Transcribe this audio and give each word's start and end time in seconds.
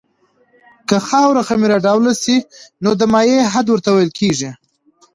که 0.87 0.97
خاوره 1.07 1.41
خمیر 1.49 1.71
ډوله 1.85 2.13
شي 2.21 2.37
نو 2.83 2.91
د 2.99 3.01
مایع 3.13 3.39
حد 3.53 3.67
ورته 3.69 3.89
ویل 3.91 4.11
کیږي 4.19 4.51